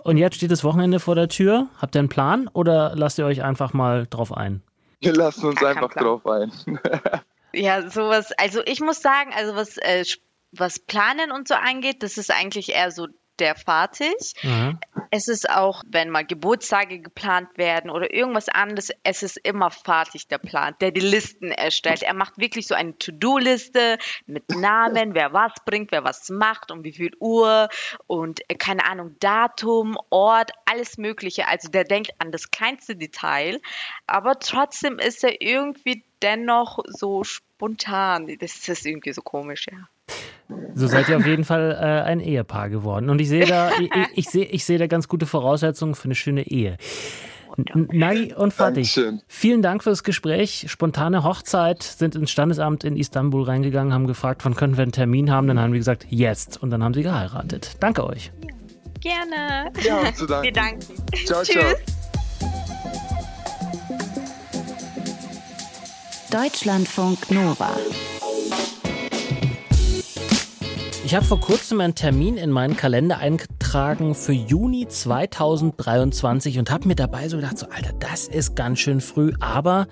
Und 0.06 0.19
jetzt 0.19 0.37
steht 0.37 0.53
das 0.53 0.62
Wochenende 0.62 1.00
vor 1.00 1.17
der 1.17 1.26
Tür. 1.26 1.67
Habt 1.79 1.97
ihr 1.97 1.99
einen 1.99 2.08
Plan 2.08 2.49
oder 2.53 2.93
lasst 2.94 3.19
ihr 3.19 3.26
euch 3.26 3.43
einfach 3.43 3.73
mal 3.73 4.06
drauf 4.06 4.32
ein? 4.32 4.62
Wir 5.00 5.12
lassen 5.12 5.47
uns 5.47 5.64
einfach 5.64 5.93
drauf 5.93 6.25
ein. 6.29 6.53
ja, 7.53 7.91
sowas. 7.91 8.31
Also 8.38 8.62
ich 8.67 8.81
muss 8.81 9.03
sagen, 9.03 9.32
also 9.37 9.56
was, 9.56 9.79
äh, 9.79 10.05
was 10.53 10.79
Planen 10.79 11.32
und 11.32 11.49
so 11.49 11.55
angeht, 11.55 12.05
das 12.05 12.19
ist 12.19 12.31
eigentlich 12.31 12.69
eher 12.69 12.93
so 12.93 13.08
der 13.40 13.54
fertig. 13.54 14.34
Mhm. 14.42 14.78
Es 15.10 15.28
ist 15.28 15.48
auch, 15.48 15.82
wenn 15.86 16.10
mal 16.10 16.24
Geburtstage 16.24 16.98
geplant 16.98 17.48
werden 17.56 17.90
oder 17.90 18.12
irgendwas 18.12 18.48
anderes, 18.48 18.90
es 19.02 19.22
ist 19.22 19.36
immer 19.38 19.70
fertig 19.70 20.28
der 20.28 20.38
Plan, 20.38 20.74
der 20.80 20.90
die 20.90 21.00
Listen 21.00 21.50
erstellt. 21.50 22.02
Er 22.02 22.14
macht 22.14 22.38
wirklich 22.38 22.66
so 22.66 22.74
eine 22.74 22.98
To-Do-Liste 22.98 23.98
mit 24.26 24.50
Namen, 24.50 25.14
wer 25.14 25.32
was 25.32 25.52
bringt, 25.64 25.92
wer 25.92 26.04
was 26.04 26.28
macht, 26.28 26.70
um 26.70 26.84
wie 26.84 26.92
viel 26.92 27.12
Uhr 27.20 27.68
und 28.06 28.40
äh, 28.48 28.54
keine 28.54 28.84
Ahnung, 28.84 29.16
Datum, 29.20 29.96
Ort, 30.10 30.52
alles 30.64 30.98
Mögliche. 30.98 31.48
Also 31.48 31.68
der 31.68 31.84
denkt 31.84 32.12
an 32.18 32.32
das 32.32 32.50
kleinste 32.50 32.96
Detail, 32.96 33.60
aber 34.06 34.38
trotzdem 34.38 34.98
ist 34.98 35.24
er 35.24 35.40
irgendwie 35.40 36.04
dennoch 36.22 36.78
so 36.86 37.24
spontan. 37.24 38.26
Das 38.38 38.68
ist 38.68 38.86
irgendwie 38.86 39.12
so 39.12 39.22
komisch, 39.22 39.66
ja. 39.70 39.88
So 40.75 40.87
seid 40.87 41.08
ihr 41.08 41.16
auf 41.16 41.26
jeden 41.26 41.44
Fall 41.44 41.72
äh, 41.72 42.08
ein 42.08 42.20
Ehepaar 42.20 42.69
geworden. 42.69 43.10
Und 43.10 43.20
ich 43.20 43.28
sehe 43.28 43.46
da, 43.46 43.70
ich, 43.81 43.90
ich 44.14 44.28
sehe, 44.28 44.44
ich 44.44 44.64
sehe 44.64 44.78
da 44.78 44.87
ganz 44.87 45.08
gute 45.08 45.26
Voraussetzungen 45.26 45.94
für 45.94 46.04
eine 46.04 46.14
schöne 46.14 46.46
Ehe. 46.46 46.76
Nagi 47.75 48.34
und 48.34 48.52
Fatih, 48.52 48.87
vielen 49.28 49.62
Dank 49.62 49.82
für 49.82 49.88
das 49.90 50.04
Gespräch. 50.04 50.66
Spontane 50.69 51.25
Hochzeit, 51.25 51.82
sind 51.82 52.14
ins 52.14 52.31
Standesamt 52.31 52.84
in 52.84 52.96
Istanbul 52.96 53.44
reingegangen, 53.44 53.94
haben 53.94 54.06
gefragt, 54.06 54.44
wann 54.44 54.54
können 54.54 54.76
wir 54.76 54.82
einen 54.82 54.93
Termin 54.93 55.31
haben. 55.31 55.46
Dann 55.46 55.58
haben 55.58 55.72
wir 55.72 55.78
gesagt, 55.78 56.06
jetzt. 56.10 56.62
Und 56.62 56.70
dann 56.70 56.84
haben 56.84 56.93
sie 56.93 57.02
geheiratet. 57.02 57.76
Danke 57.81 58.04
euch. 58.04 58.31
Gerne. 59.00 59.72
Ja, 59.82 60.12
zu 60.12 60.26
danken. 60.26 60.44
Wir 60.44 60.52
danken. 60.52 60.87
Ciao, 61.25 61.43
Tschüss. 61.43 61.54
ciao. 61.54 61.75
Deutschlandfunk 66.31 67.31
Nova. 67.31 67.70
Ich 71.06 71.15
habe 71.15 71.25
vor 71.25 71.39
kurzem 71.39 71.81
einen 71.81 71.94
Termin 71.94 72.36
in 72.36 72.51
meinen 72.51 72.77
Kalender 72.77 73.19
eingetragen 73.19 74.17
für 74.17 74.32
Juni 74.32 74.89
2023 74.89 76.58
und 76.58 76.72
habe 76.72 76.89
mir 76.89 76.96
dabei 76.96 77.29
so 77.29 77.36
gedacht, 77.36 77.58
so 77.58 77.67
Alter, 77.69 77.93
das 77.93 78.27
ist 78.27 78.56
ganz 78.56 78.81
schön 78.81 79.01
früh, 79.01 79.32
aber 79.39 79.86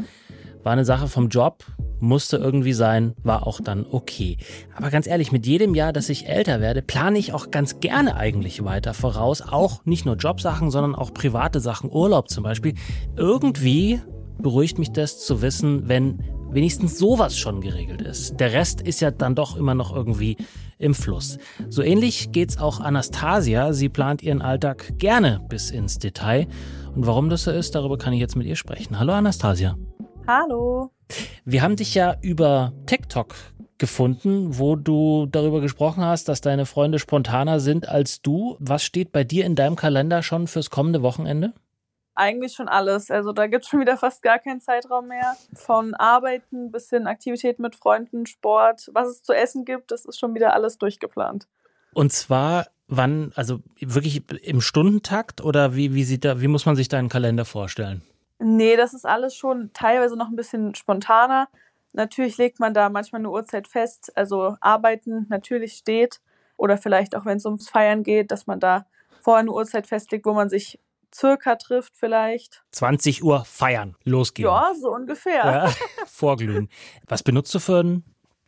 war 0.65 0.73
eine 0.73 0.85
Sache 0.85 1.07
vom 1.07 1.29
Job, 1.29 1.65
musste 2.01 2.39
irgendwie 2.39 2.73
sein, 2.73 3.15
war 3.23 3.47
auch 3.47 3.61
dann 3.61 3.87
okay. 3.89 4.39
Aber 4.75 4.91
ganz 4.91 5.07
ehrlich, 5.07 5.31
mit 5.31 5.47
jedem 5.47 5.77
Jahr, 5.77 5.93
dass 5.93 6.09
ich 6.09 6.27
älter 6.29 6.61
werde, 6.61 6.83
plane 6.83 7.17
ich 7.17 7.33
auch 7.33 7.53
ganz 7.53 7.79
gerne 7.79 8.17
eigentlich 8.17 8.65
weiter 8.65 8.93
voraus. 8.93 9.41
Auch 9.41 9.85
nicht 9.85 10.05
nur 10.05 10.17
Jobsachen, 10.17 10.73
sondern 10.73 10.97
auch 10.97 11.15
private 11.15 11.61
Sachen, 11.61 11.93
Urlaub 11.93 12.29
zum 12.29 12.43
Beispiel. 12.43 12.75
Irgendwie 13.17 14.01
beruhigt 14.43 14.81
mich 14.81 14.91
das 14.91 15.25
zu 15.25 15.43
wissen, 15.43 15.89
wenn 15.89 16.25
wenigstens 16.55 16.99
sowas 16.99 17.37
schon 17.37 17.61
geregelt 17.61 18.01
ist. 18.01 18.39
Der 18.39 18.53
Rest 18.53 18.81
ist 18.81 19.01
ja 19.01 19.11
dann 19.11 19.35
doch 19.35 19.57
immer 19.57 19.75
noch 19.75 19.95
irgendwie 19.95 20.37
im 20.79 20.95
Fluss. 20.95 21.39
So 21.69 21.83
ähnlich 21.83 22.31
geht's 22.33 22.59
auch 22.59 22.81
Anastasia. 22.81 23.73
Sie 23.73 23.89
plant 23.89 24.23
ihren 24.23 24.41
Alltag 24.41 24.99
gerne 24.99 25.41
bis 25.49 25.71
ins 25.71 25.99
Detail. 25.99 26.47
Und 26.95 27.07
warum 27.07 27.29
das 27.29 27.45
so 27.45 27.51
ist, 27.51 27.75
darüber 27.75 27.99
kann 27.99 28.13
ich 28.13 28.21
jetzt 28.21 28.37
mit 28.37 28.47
ihr 28.47 28.57
sprechen. 28.57 28.99
Hallo 28.99 29.13
Anastasia. 29.13 29.77
Hallo. 30.27 30.91
Wir 31.45 31.63
haben 31.63 31.77
dich 31.77 31.95
ja 31.95 32.17
über 32.23 32.73
TikTok 32.87 33.35
gefunden, 33.79 34.59
wo 34.59 34.77
du 34.77 35.27
darüber 35.27 35.61
gesprochen 35.61 36.05
hast, 36.05 36.29
dass 36.29 36.41
deine 36.41 36.67
Freunde 36.67 36.99
spontaner 36.99 37.59
sind 37.59 37.89
als 37.89 38.23
du. 38.23 38.57
Was 38.61 38.85
steht 38.85 39.11
bei 39.11 39.25
dir 39.25 39.45
in 39.45 39.57
deinem 39.57 39.77
Kalender 39.77 40.23
schon 40.23 40.47
fürs 40.47 40.71
kommende 40.71 41.03
Wochenende? 41.03 41.53
Eigentlich 42.15 42.53
schon 42.55 42.69
alles. 42.69 43.11
Also 43.11 43.33
da 43.33 43.47
gibt 43.47 43.65
es 43.65 43.71
schon 43.71 43.81
wieder 43.81 43.97
fast 43.97 44.23
gar 44.23 44.39
keinen 44.39 44.61
Zeitraum 44.61 45.09
mehr. 45.09 45.37
Von 45.55 45.95
Arbeiten 45.95 46.71
bis 46.71 46.91
hin 46.91 47.07
Aktivitäten 47.07 47.63
mit 47.63 47.77
Freunden, 47.77 48.27
Sport, 48.27 48.91
was 48.93 49.09
es 49.09 49.23
zu 49.23 49.33
essen 49.33 49.65
gibt, 49.65 49.91
das 49.91 50.05
ist 50.05 50.19
schon 50.19 50.35
wieder 50.35 50.53
alles 50.55 50.79
durchgeplant. 50.79 51.49
Und 51.93 52.13
zwar 52.13 52.67
wann, 52.89 53.33
also 53.35 53.61
wirklich 53.81 54.23
im 54.43 54.61
Stundentakt 54.61 55.43
oder 55.43 55.75
wie, 55.75 55.95
wie 55.95 56.05
sieht 56.05 56.25
da, 56.25 56.41
wie 56.41 56.49
muss 56.49 56.67
man 56.67 56.77
sich 56.77 56.89
deinen 56.89 57.09
Kalender 57.09 57.45
vorstellen? 57.45 58.03
Nee, 58.39 58.77
das 58.77 58.95
ist 58.95 59.07
alles 59.07 59.35
schon 59.35 59.71
teilweise 59.73 60.17
noch 60.17 60.29
ein 60.29 60.37
bisschen 60.37 60.75
spontaner. 60.75 61.49
Natürlich 61.93 62.37
legt 62.37 62.61
man 62.61 62.75
da 62.75 62.89
manchmal 62.89 63.21
eine 63.21 63.31
Uhrzeit 63.31 63.69
fest. 63.69 64.13
Also 64.17 64.57
arbeiten 64.61 65.27
natürlich 65.29 65.75
steht. 65.75 66.21
Oder 66.57 66.77
vielleicht 66.77 67.17
auch, 67.17 67.25
wenn 67.25 67.39
es 67.39 67.47
ums 67.47 67.69
Feiern 67.69 68.03
geht, 68.03 68.31
dass 68.31 68.47
man 68.47 68.61
da 68.61 68.87
vorher 69.21 69.41
eine 69.41 69.53
Uhrzeit 69.53 69.87
festlegt, 69.87 70.27
wo 70.27 70.35
man 70.35 70.49
sich 70.49 70.79
circa 71.15 71.57
trifft 71.57 71.93
vielleicht. 71.97 72.63
20 72.73 73.23
Uhr 73.23 73.45
feiern, 73.45 73.97
losgehen. 74.05 74.49
Ja, 74.49 74.73
so 74.81 74.91
ungefähr. 74.93 75.45
Ja, 75.45 75.75
vorglühen. 76.07 76.69
Was 77.07 77.23
benutzt 77.23 77.55
du 77.55 77.59
für 77.61 77.83
ein 77.83 78.05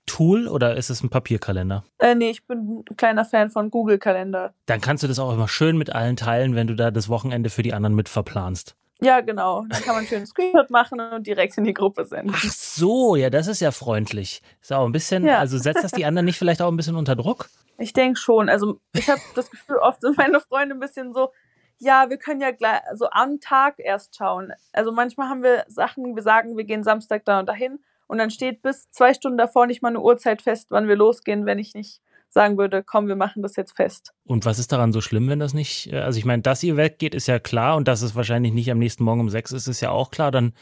Tool 0.06 0.46
oder 0.49 0.76
ist 0.76 0.90
es 0.90 1.02
ein 1.02 1.11
Papierkalender? 1.11 1.85
Äh, 1.99 2.14
nee, 2.14 2.30
ich 2.30 2.44
bin 2.46 2.85
ein 2.90 2.96
kleiner 2.96 3.25
Fan 3.25 3.50
von 3.50 3.70
Google-Kalender. 3.70 4.54
Dann 4.66 4.80
kannst 4.80 5.02
du 5.02 5.08
das 5.08 5.18
auch 5.18 5.32
immer 5.32 5.49
schön 5.49 5.76
mit 5.76 5.90
allen 5.90 6.16
teilen, 6.16 6.54
wenn 6.54 6.66
du 6.66 6.75
da 6.76 6.90
das 6.90 7.08
Wochenende 7.08 7.50
für 7.50 7.62
die 7.62 7.73
anderen 7.75 7.94
mit 7.96 8.08
verplanst. 8.08 8.76
Ja, 9.02 9.20
genau. 9.20 9.66
Dann 9.68 9.80
kann 9.82 9.88
man 9.88 9.96
einen 9.99 10.06
schönen 10.06 10.26
Screenshot 10.26 10.70
machen 10.70 11.00
und 11.00 11.26
direkt 11.26 11.58
in 11.58 11.64
die 11.64 11.75
Gruppe 11.75 12.04
senden. 12.06 12.32
Ach 12.35 12.42
so, 12.44 13.14
ja, 13.14 13.28
das 13.30 13.46
ist 13.46 13.61
ja 13.61 13.70
freundlich. 13.70 14.42
Ist 14.62 14.73
auch 14.73 14.87
ein 14.87 14.92
bisschen, 14.92 15.26
Ja. 15.26 15.38
also 15.38 15.58
setzt 15.58 15.85
das 15.85 15.92
die 15.92 16.06
anderen 16.06 16.25
nicht 16.25 16.38
vielleicht 16.38 16.62
auch 16.62 16.68
ein 16.70 16.76
bisschen 16.76 16.96
unter 16.96 17.14
Druck? 17.14 17.50
Ich 17.78 17.92
denke 17.92 18.18
schon. 18.18 18.49
Also 18.49 18.80
ich 18.94 19.11
habe 19.11 19.20
das 19.35 19.50
Gefühl, 19.50 19.76
oft 19.76 20.00
sind 20.00 20.16
meine 20.16 20.40
Freunde 20.40 20.75
ein 20.76 20.80
bisschen 20.80 21.12
so, 21.12 21.30
ja, 21.78 22.09
wir 22.09 22.16
können 22.16 22.40
ja 22.40 22.50
gleich, 22.50 22.80
also 22.88 23.09
am 23.11 23.40
Tag 23.40 23.75
erst 23.78 24.16
schauen. 24.16 24.52
Also 24.73 24.92
manchmal 24.92 25.28
haben 25.28 25.42
wir 25.42 25.64
Sachen, 25.68 26.14
wir 26.14 26.23
sagen, 26.23 26.56
wir 26.56 26.64
gehen 26.64 26.83
Samstag 26.83 27.25
da 27.25 27.40
und 27.40 27.47
dahin 27.47 27.78
und 28.06 28.18
dann 28.18 28.30
steht 28.30 28.62
bis 28.62 28.90
zwei 28.90 29.14
Stunden 29.14 29.38
davor 29.38 29.66
nicht 29.66 29.83
mal 29.83 29.88
eine 29.88 30.00
Uhrzeit 30.00 30.42
fest, 30.42 30.68
wann 30.71 30.88
wir 30.88 30.97
losgehen, 30.97 31.47
wenn 31.47 31.59
ich 31.59 31.75
nicht 31.75 32.00
sagen 32.28 32.59
würde, 32.59 32.83
komm, 32.83 33.09
wir 33.09 33.16
machen 33.16 33.42
das 33.42 33.56
jetzt 33.56 33.76
fest. 33.76 34.12
Und 34.25 34.45
was 34.45 34.59
ist 34.59 34.71
daran 34.73 34.92
so 34.92 35.00
schlimm, 35.00 35.28
wenn 35.28 35.38
das 35.38 35.54
nicht, 35.54 35.92
äh, 35.92 36.00
also 36.00 36.18
ich 36.18 36.25
meine, 36.25 36.42
dass 36.42 36.62
ihr 36.62 36.76
weggeht, 36.76 37.14
ist 37.14 37.28
ja 37.28 37.38
klar 37.38 37.76
und 37.76 37.88
dass 37.88 38.02
es 38.02 38.14
wahrscheinlich 38.14 38.52
nicht 38.52 38.71
am 38.71 38.78
nächsten 38.78 39.04
Morgen 39.04 39.21
um 39.21 39.30
sechs 39.30 39.52
ist, 39.52 39.66
ist 39.66 39.80
ja 39.80 39.90
auch 39.90 40.11
klar. 40.11 40.30
Dann 40.30 40.52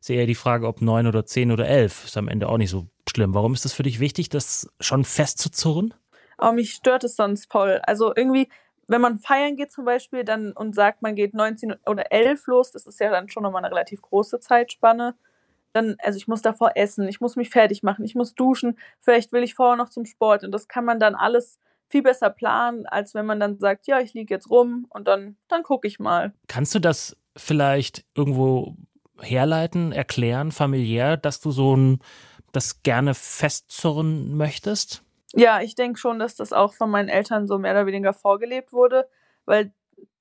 ist 0.00 0.08
ja 0.08 0.16
eher 0.16 0.26
die 0.26 0.34
Frage, 0.34 0.66
ob 0.66 0.82
neun 0.82 1.06
oder 1.06 1.24
zehn 1.24 1.50
oder 1.50 1.66
elf, 1.66 2.04
ist 2.04 2.16
am 2.16 2.28
Ende 2.28 2.48
auch 2.48 2.58
nicht 2.58 2.70
so 2.70 2.86
schlimm. 3.08 3.34
Warum 3.34 3.54
ist 3.54 3.64
das 3.64 3.72
für 3.72 3.82
dich 3.82 4.00
wichtig, 4.00 4.28
das 4.28 4.68
schon 4.80 5.04
festzuzurren? 5.04 5.94
Aber 6.38 6.52
mich 6.52 6.72
stört 6.72 7.04
es 7.04 7.16
sonst 7.16 7.50
voll. 7.50 7.80
Also 7.84 8.12
irgendwie, 8.14 8.48
wenn 8.88 9.00
man 9.00 9.18
feiern 9.18 9.56
geht 9.56 9.72
zum 9.72 9.84
Beispiel 9.84 10.24
dann 10.24 10.52
und 10.52 10.74
sagt, 10.74 11.02
man 11.02 11.14
geht 11.14 11.34
19 11.34 11.74
oder 11.86 12.10
11 12.12 12.46
los, 12.46 12.72
das 12.72 12.86
ist 12.86 13.00
ja 13.00 13.10
dann 13.10 13.28
schon 13.28 13.42
nochmal 13.42 13.64
eine 13.64 13.72
relativ 13.72 14.02
große 14.02 14.40
Zeitspanne. 14.40 15.14
Dann, 15.72 15.96
also 16.02 16.16
ich 16.18 16.28
muss 16.28 16.42
davor 16.42 16.72
essen, 16.74 17.08
ich 17.08 17.20
muss 17.20 17.36
mich 17.36 17.48
fertig 17.48 17.82
machen, 17.82 18.04
ich 18.04 18.14
muss 18.14 18.34
duschen, 18.34 18.78
vielleicht 19.00 19.32
will 19.32 19.42
ich 19.42 19.54
vorher 19.54 19.76
noch 19.76 19.88
zum 19.88 20.04
Sport 20.04 20.44
und 20.44 20.52
das 20.52 20.68
kann 20.68 20.84
man 20.84 21.00
dann 21.00 21.14
alles 21.14 21.58
viel 21.88 22.02
besser 22.02 22.30
planen, 22.30 22.86
als 22.86 23.14
wenn 23.14 23.26
man 23.26 23.40
dann 23.40 23.58
sagt, 23.58 23.86
ja, 23.86 24.00
ich 24.00 24.14
liege 24.14 24.34
jetzt 24.34 24.50
rum 24.50 24.86
und 24.90 25.08
dann, 25.08 25.36
dann 25.48 25.62
gucke 25.62 25.86
ich 25.86 25.98
mal. 25.98 26.32
Kannst 26.48 26.74
du 26.74 26.78
das 26.78 27.16
vielleicht 27.36 28.04
irgendwo 28.14 28.76
herleiten, 29.20 29.92
erklären, 29.92 30.52
familiär, 30.52 31.16
dass 31.16 31.40
du 31.40 31.50
so 31.50 31.76
ein, 31.76 32.00
das 32.52 32.82
gerne 32.82 33.14
festzurren 33.14 34.36
möchtest? 34.36 35.01
Ja, 35.34 35.60
ich 35.60 35.74
denke 35.74 35.98
schon, 35.98 36.18
dass 36.18 36.36
das 36.36 36.52
auch 36.52 36.74
von 36.74 36.90
meinen 36.90 37.08
Eltern 37.08 37.46
so 37.46 37.58
mehr 37.58 37.72
oder 37.72 37.86
weniger 37.86 38.12
vorgelebt 38.12 38.72
wurde, 38.72 39.08
weil 39.44 39.72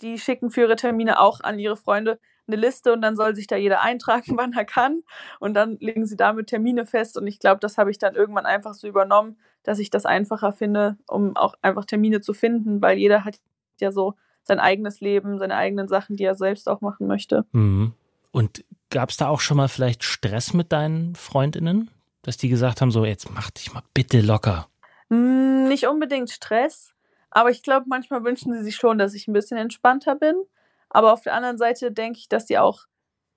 die 0.01 0.19
schicken 0.19 0.51
für 0.51 0.61
ihre 0.61 0.75
Termine 0.75 1.19
auch 1.19 1.41
an 1.41 1.59
ihre 1.59 1.77
Freunde 1.77 2.19
eine 2.47 2.55
Liste 2.55 2.93
und 2.93 3.01
dann 3.01 3.15
soll 3.15 3.35
sich 3.35 3.47
da 3.47 3.55
jeder 3.55 3.81
eintragen, 3.81 4.33
wann 4.37 4.53
er 4.53 4.65
kann. 4.65 5.03
Und 5.39 5.53
dann 5.53 5.77
legen 5.79 6.05
sie 6.05 6.17
damit 6.17 6.47
Termine 6.47 6.85
fest. 6.85 7.17
Und 7.17 7.27
ich 7.27 7.39
glaube, 7.39 7.59
das 7.59 7.77
habe 7.77 7.91
ich 7.91 7.97
dann 7.97 8.15
irgendwann 8.15 8.45
einfach 8.45 8.73
so 8.73 8.87
übernommen, 8.87 9.37
dass 9.63 9.79
ich 9.79 9.89
das 9.89 10.05
einfacher 10.05 10.53
finde, 10.53 10.97
um 11.07 11.35
auch 11.35 11.55
einfach 11.61 11.85
Termine 11.85 12.21
zu 12.21 12.33
finden, 12.33 12.81
weil 12.81 12.97
jeder 12.97 13.25
hat 13.25 13.39
ja 13.79 13.91
so 13.91 14.15
sein 14.43 14.59
eigenes 14.59 15.01
Leben, 15.01 15.37
seine 15.37 15.55
eigenen 15.55 15.87
Sachen, 15.87 16.15
die 16.15 16.23
er 16.23 16.35
selbst 16.35 16.67
auch 16.67 16.81
machen 16.81 17.07
möchte. 17.07 17.45
Mhm. 17.51 17.93
Und 18.31 18.63
gab 18.89 19.09
es 19.09 19.17
da 19.17 19.27
auch 19.27 19.39
schon 19.39 19.57
mal 19.57 19.67
vielleicht 19.67 20.03
Stress 20.03 20.53
mit 20.53 20.71
deinen 20.71 21.15
Freundinnen? 21.15 21.91
Dass 22.23 22.37
die 22.37 22.49
gesagt 22.49 22.81
haben, 22.81 22.91
so, 22.91 23.03
jetzt 23.05 23.31
mach 23.31 23.49
dich 23.51 23.73
mal 23.73 23.83
bitte 23.93 24.21
locker. 24.21 24.67
Hm, 25.11 25.67
Nicht 25.67 25.87
unbedingt 25.87 26.29
Stress, 26.31 26.93
aber 27.29 27.51
ich 27.51 27.63
glaube, 27.63 27.85
manchmal 27.87 28.23
wünschen 28.23 28.53
sie 28.53 28.63
sich 28.63 28.75
schon, 28.75 28.97
dass 28.97 29.13
ich 29.13 29.27
ein 29.27 29.33
bisschen 29.33 29.57
entspannter 29.57 30.15
bin. 30.15 30.35
Aber 30.89 31.13
auf 31.13 31.21
der 31.21 31.33
anderen 31.33 31.57
Seite 31.57 31.91
denke 31.91 32.19
ich, 32.19 32.27
dass 32.27 32.47
sie 32.47 32.57
auch 32.57 32.85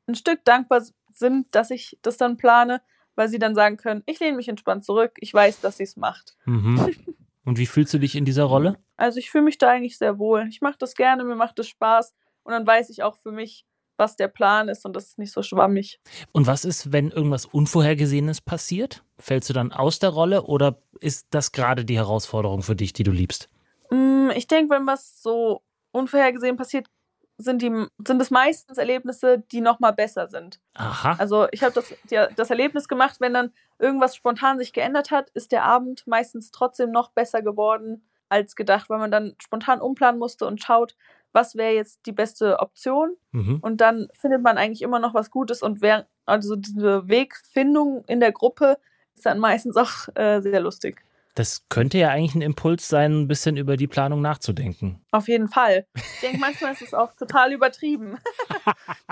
ein 0.06 0.14
Stück 0.14 0.44
dankbar 0.44 0.82
sind, 1.12 1.54
dass 1.54 1.70
ich 1.70 1.98
das 2.02 2.16
dann 2.16 2.36
plane, 2.36 2.80
weil 3.14 3.28
sie 3.28 3.38
dann 3.38 3.54
sagen 3.54 3.76
können, 3.76 4.02
ich 4.06 4.18
lehne 4.20 4.36
mich 4.36 4.48
entspannt 4.48 4.84
zurück, 4.84 5.12
ich 5.20 5.32
weiß, 5.32 5.60
dass 5.60 5.76
sie 5.76 5.84
es 5.84 5.96
macht. 5.96 6.36
Mhm. 6.44 6.94
Und 7.44 7.58
wie 7.58 7.66
fühlst 7.66 7.92
du 7.92 7.98
dich 7.98 8.16
in 8.16 8.24
dieser 8.24 8.44
Rolle? 8.44 8.78
Also 8.96 9.18
ich 9.18 9.30
fühle 9.30 9.44
mich 9.44 9.58
da 9.58 9.70
eigentlich 9.70 9.98
sehr 9.98 10.18
wohl. 10.18 10.46
Ich 10.48 10.62
mache 10.62 10.78
das 10.78 10.94
gerne, 10.94 11.24
mir 11.24 11.36
macht 11.36 11.58
es 11.58 11.68
Spaß 11.68 12.14
und 12.42 12.52
dann 12.52 12.66
weiß 12.66 12.88
ich 12.88 13.02
auch 13.02 13.16
für 13.16 13.32
mich, 13.32 13.66
was 13.96 14.16
der 14.16 14.28
Plan 14.28 14.68
ist 14.68 14.84
und 14.84 14.94
das 14.94 15.06
ist 15.06 15.18
nicht 15.18 15.32
so 15.32 15.42
schwammig. 15.42 16.00
Und 16.32 16.46
was 16.46 16.64
ist, 16.64 16.92
wenn 16.92 17.10
irgendwas 17.10 17.46
Unvorhergesehenes 17.46 18.40
passiert? 18.40 19.04
Fällst 19.18 19.48
du 19.48 19.52
dann 19.52 19.72
aus 19.72 19.98
der 19.98 20.10
Rolle 20.10 20.42
oder 20.42 20.78
ist 21.00 21.26
das 21.30 21.52
gerade 21.52 21.84
die 21.84 21.96
Herausforderung 21.96 22.62
für 22.62 22.76
dich, 22.76 22.92
die 22.92 23.04
du 23.04 23.12
liebst? 23.12 23.48
Mm, 23.90 24.30
Ich 24.34 24.46
denke, 24.46 24.74
wenn 24.74 24.86
was 24.86 25.22
so 25.22 25.62
unvorhergesehen 25.92 26.56
passiert, 26.56 26.88
sind, 27.36 27.62
die, 27.62 27.86
sind 28.06 28.22
es 28.22 28.30
meistens 28.30 28.78
Erlebnisse, 28.78 29.42
die 29.50 29.60
nochmal 29.60 29.92
besser 29.92 30.28
sind. 30.28 30.60
Aha. 30.74 31.16
Also 31.18 31.48
ich 31.50 31.62
habe 31.62 31.74
das, 31.74 31.94
das 32.36 32.50
Erlebnis 32.50 32.86
gemacht, 32.86 33.16
wenn 33.18 33.34
dann 33.34 33.52
irgendwas 33.78 34.14
spontan 34.14 34.58
sich 34.58 34.72
geändert 34.72 35.10
hat, 35.10 35.30
ist 35.30 35.50
der 35.50 35.64
Abend 35.64 36.06
meistens 36.06 36.52
trotzdem 36.52 36.92
noch 36.92 37.10
besser 37.10 37.42
geworden 37.42 38.04
als 38.28 38.56
gedacht, 38.56 38.88
weil 38.88 38.98
man 38.98 39.10
dann 39.10 39.34
spontan 39.42 39.80
umplanen 39.80 40.18
musste 40.18 40.46
und 40.46 40.62
schaut, 40.62 40.96
was 41.34 41.56
wäre 41.56 41.74
jetzt 41.74 42.06
die 42.06 42.12
beste 42.12 42.60
Option. 42.60 43.16
Mhm. 43.32 43.58
Und 43.60 43.80
dann 43.80 44.08
findet 44.14 44.42
man 44.42 44.56
eigentlich 44.56 44.82
immer 44.82 45.00
noch 45.00 45.12
was 45.12 45.30
Gutes 45.30 45.62
und 45.62 45.82
wer, 45.82 46.06
also 46.24 46.56
diese 46.56 47.08
Wegfindung 47.08 48.04
in 48.06 48.20
der 48.20 48.32
Gruppe 48.32 48.78
ist 49.14 49.26
dann 49.26 49.38
meistens 49.38 49.76
auch 49.76 50.08
äh, 50.14 50.40
sehr 50.40 50.60
lustig. 50.60 51.02
Das 51.34 51.66
könnte 51.68 51.98
ja 51.98 52.10
eigentlich 52.10 52.36
ein 52.36 52.42
Impuls 52.42 52.88
sein, 52.88 53.22
ein 53.22 53.28
bisschen 53.28 53.56
über 53.56 53.76
die 53.76 53.88
Planung 53.88 54.20
nachzudenken. 54.20 55.04
Auf 55.10 55.26
jeden 55.26 55.48
Fall. 55.48 55.84
Ich 55.94 56.20
denke, 56.22 56.38
manchmal 56.38 56.72
ist 56.72 56.82
es 56.82 56.94
auch 56.94 57.12
total 57.14 57.52
übertrieben. 57.52 58.18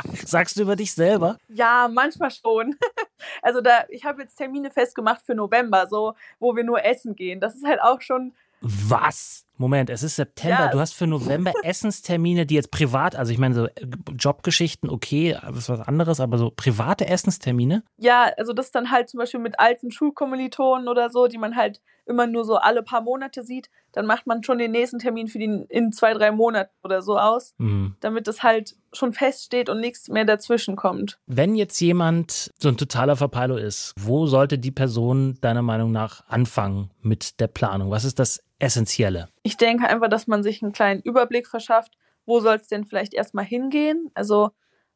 Sagst 0.25 0.57
du 0.57 0.62
über 0.62 0.76
dich 0.76 0.95
selber? 0.95 1.38
Ja, 1.49 1.91
manchmal 1.93 2.31
schon. 2.31 2.76
Also 3.41 3.61
da, 3.61 3.85
ich 3.88 4.05
habe 4.05 4.23
jetzt 4.23 4.35
Termine 4.35 4.73
festgemacht 4.73 5.23
für 5.25 5.37
November, 5.37 5.87
so, 5.88 6.14
wo 6.41 6.57
wir 6.57 6.64
nur 6.64 6.85
essen 6.85 7.14
gehen. 7.14 7.38
Das 7.38 7.55
ist 7.55 7.64
halt 7.64 7.81
auch 7.81 8.00
schon, 8.00 8.33
Was? 8.61 9.47
Moment, 9.62 9.90
es 9.90 10.02
ist 10.02 10.16
September. 10.16 10.64
Ja. 10.64 10.71
Du 10.71 10.81
hast 10.81 10.92
für 10.92 11.07
November 11.07 11.52
Essenstermine, 11.62 12.47
die 12.47 12.57
jetzt 12.57 12.73
privat, 12.73 13.14
also 13.14 13.31
ich 13.33 13.38
meine 13.38 13.54
so 13.54 13.66
äh, 13.66 13.71
Jobgeschichten, 14.19 14.90
okay, 14.90 15.38
das 15.47 15.57
ist 15.57 15.69
was 15.69 15.81
anderes, 15.81 16.19
aber 16.21 16.37
so 16.37 16.50
private 16.54 17.07
Essenstermine? 17.07 17.85
ja, 17.97 18.31
also 18.37 18.52
das 18.52 18.73
dann 18.73 18.90
halt 18.90 19.09
zum 19.09 19.19
Beispiel 19.19 19.38
mit 19.40 19.61
alten 19.61 19.90
Schulkommilitonen 19.92 20.88
oder 20.88 21.11
so, 21.11 21.28
die 21.28 21.38
man 21.38 21.54
halt 21.57 21.81
immer 22.04 22.26
nur 22.26 22.45
so 22.45 22.57
alle 22.57 22.83
paar 22.83 23.00
Monate 23.00 23.45
sieht, 23.45 23.71
dann 23.92 24.07
macht 24.07 24.26
man 24.26 24.42
schon 24.42 24.59
den 24.59 24.73
nächsten 24.73 24.99
Termin 24.99 25.28
für 25.28 25.38
den 25.38 25.62
in 25.69 25.92
zwei, 25.92 26.12
drei 26.14 26.33
Monaten 26.33 26.73
oder 26.83 27.00
so 27.00 27.16
aus, 27.16 27.54
Hm. 27.59 27.95
damit 28.00 28.26
es 28.26 28.42
halt 28.42 28.75
schon 28.92 29.12
feststeht 29.12 29.69
und 29.69 29.78
nichts 29.81 30.09
mehr 30.09 30.25
dazwischen 30.25 30.75
kommt. 30.75 31.21
Wenn 31.26 31.54
jetzt 31.54 31.78
jemand 31.81 32.50
so 32.59 32.69
ein 32.69 32.76
totaler 32.76 33.14
Verpeiler 33.14 33.59
ist, 33.59 33.95
wo 33.99 34.26
sollte 34.26 34.59
die 34.59 34.73
Person 34.73 35.38
deiner 35.40 35.62
Meinung 35.62 35.92
nach 35.92 36.26
anfangen 36.26 36.90
mit 37.00 37.38
der 37.38 37.47
Planung? 37.47 37.90
Was 37.92 38.04
ist 38.04 38.19
das 38.19 38.42
Essentielle? 38.62 39.28
Ich 39.42 39.57
denke 39.57 39.88
einfach, 39.88 40.09
dass 40.09 40.26
man 40.26 40.42
sich 40.42 40.62
einen 40.62 40.73
kleinen 40.73 41.02
Überblick 41.02 41.49
verschafft, 41.49 41.97
wo 42.25 42.40
soll 42.40 42.57
es 42.57 42.69
denn 42.69 42.85
vielleicht 42.85 43.12
erstmal 43.12 43.45
hingehen? 43.45 44.11
Also, 44.14 44.50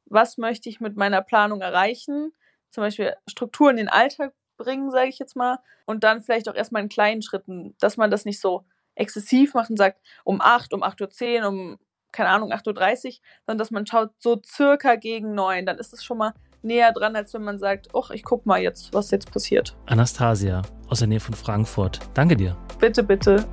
was 0.05 0.39
möchte 0.39 0.69
ich 0.69 0.81
mit 0.81 0.97
meiner 0.97 1.21
Planung 1.21 1.61
erreichen? 1.61 2.33
Zum 2.71 2.83
Beispiel 2.83 3.15
Struktur 3.27 3.71
in 3.71 3.77
den 3.77 3.89
Alltag 3.89 4.33
bringen, 4.57 4.93
sage 4.93 5.09
ich 5.09 5.19
jetzt 5.19 5.35
mal. 5.35 5.59
Und 5.85 6.05
dann 6.05 6.23
vielleicht 6.23 6.49
auch 6.49 6.55
erstmal 6.55 6.83
in 6.83 6.89
kleinen 6.89 7.23
Schritten, 7.23 7.75
dass 7.81 7.97
man 7.97 8.11
das 8.11 8.25
nicht 8.25 8.41
so 8.41 8.65
exzessiv 8.95 9.55
macht 9.55 9.71
und 9.71 9.77
sagt, 9.77 10.01
um 10.25 10.41
8, 10.41 10.73
um 10.73 10.85
8.10 10.85 11.43
Uhr, 11.43 11.49
um, 11.49 11.79
keine 12.13 12.29
Ahnung, 12.29 12.53
8.30 12.53 12.69
Uhr, 13.07 13.13
sondern 13.47 13.59
dass 13.59 13.73
man 13.73 13.87
schaut, 13.87 14.11
so 14.19 14.41
circa 14.45 14.95
gegen 14.95 15.35
9. 15.35 15.67
Dann 15.67 15.79
ist 15.79 15.93
es 15.93 16.05
schon 16.05 16.19
mal 16.19 16.35
näher 16.67 16.93
dran, 16.93 17.17
als 17.17 17.33
wenn 17.33 17.43
man 17.43 17.59
sagt, 17.59 17.89
ach, 17.95 18.11
ich 18.11 18.25
guck 18.25 18.45
mal 18.45 18.61
jetzt, 18.61 18.93
was 18.93 19.11
jetzt 19.11 19.31
passiert. 19.31 19.77
Anastasia 19.87 20.63
aus 20.89 20.99
der 20.99 21.09
Nähe 21.09 21.21
von 21.21 21.35
Frankfurt. 21.35 22.01
Danke 22.15 22.37
dir. 22.37 22.57
Bitte, 22.79 23.03
bitte. 23.03 23.47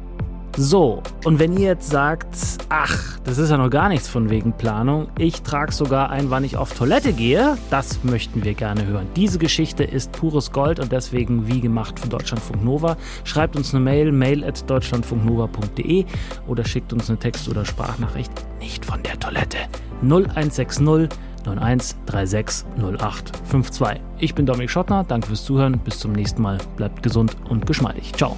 So, 0.55 1.01
und 1.25 1.39
wenn 1.39 1.53
ihr 1.53 1.69
jetzt 1.69 1.89
sagt, 1.89 2.27
ach, 2.69 3.19
das 3.23 3.39
ist 3.39 3.49
ja 3.49 3.57
noch 3.57 3.71
gar 3.71 3.89
nichts 3.89 4.07
von 4.07 4.29
wegen 4.29 4.53
Planung, 4.53 5.07
ich 5.17 5.41
trage 5.41 5.71
sogar 5.71 6.11
ein, 6.11 6.29
wann 6.29 6.43
ich 6.43 6.57
auf 6.57 6.77
Toilette 6.77 7.11
gehe, 7.11 7.57
das 7.71 8.03
möchten 8.03 8.43
wir 8.43 8.53
gerne 8.53 8.85
hören. 8.85 9.07
Diese 9.15 9.39
Geschichte 9.39 9.83
ist 9.83 10.11
pures 10.11 10.51
Gold 10.51 10.79
und 10.79 10.91
deswegen 10.91 11.47
wie 11.47 11.59
gemacht 11.59 11.99
von 11.99 12.11
Deutschlandfunk 12.11 12.63
Nova. 12.63 12.97
Schreibt 13.23 13.55
uns 13.55 13.73
eine 13.73 13.83
Mail, 13.83 14.11
mail 14.11 14.43
at 14.43 14.69
deutschlandfunknova.de 14.69 16.05
oder 16.47 16.65
schickt 16.65 16.93
uns 16.93 17.09
eine 17.09 17.17
Text- 17.17 17.49
oder 17.49 17.65
Sprachnachricht, 17.65 18.31
nicht 18.59 18.85
von 18.85 19.01
der 19.01 19.19
Toilette. 19.19 19.57
0160 20.03 21.09
9136 21.45 22.65
0852. 22.77 24.01
Ich 24.19 24.35
bin 24.35 24.45
Dominik 24.45 24.69
Schottner, 24.69 25.03
danke 25.03 25.27
fürs 25.27 25.43
Zuhören, 25.45 25.79
bis 25.79 25.99
zum 25.99 26.13
nächsten 26.13 26.41
Mal, 26.41 26.57
bleibt 26.77 27.03
gesund 27.03 27.35
und 27.49 27.65
geschmeidig. 27.65 28.13
Ciao. 28.13 28.37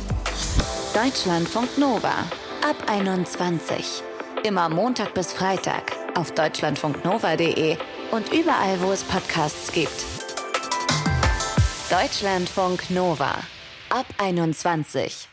Deutschlandfunk 0.93 1.77
Nova 1.77 2.13
ab 2.67 2.75
21. 2.87 4.01
Immer 4.43 4.69
Montag 4.69 5.13
bis 5.13 5.33
Freitag 5.33 5.91
auf 6.15 6.31
deutschlandfunknova.de 6.31 7.77
und 8.11 8.31
überall, 8.31 8.79
wo 8.81 8.91
es 8.91 9.03
Podcasts 9.03 9.71
gibt. 9.71 10.05
Deutschlandfunk 11.89 12.89
Nova 12.89 13.35
ab 13.89 14.05
21. 14.17 15.29